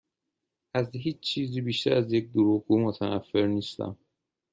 [0.73, 3.97] از هیچ چیزی بیشتر از یک دروغگو متنفر نیستم.